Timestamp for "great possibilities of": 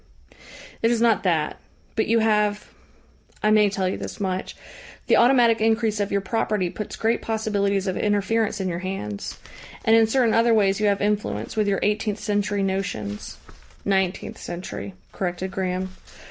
6.95-7.95